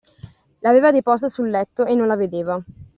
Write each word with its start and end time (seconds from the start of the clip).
L'aveva 0.63 0.89
deposta 0.91 1.27
sul 1.27 1.51
letto 1.51 1.85
e 1.85 1.93
non 1.93 2.07
la 2.07 2.15
vedeva. 2.15 2.59